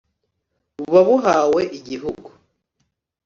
[0.77, 2.29] buba buhawe Igihugu"